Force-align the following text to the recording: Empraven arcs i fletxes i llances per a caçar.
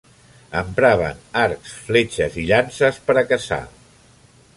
Empraven 0.59 1.19
arcs 1.41 1.73
i 1.75 1.83
fletxes 1.89 2.39
i 2.45 2.47
llances 2.53 2.99
per 3.11 3.17
a 3.21 3.25
caçar. 3.33 3.61